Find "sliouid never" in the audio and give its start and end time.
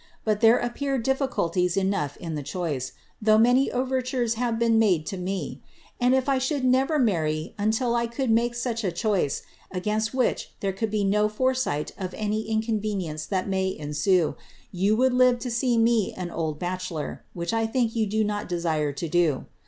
6.39-6.97